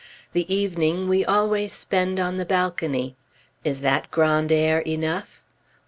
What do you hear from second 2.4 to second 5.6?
balcony. Is that grand air enough?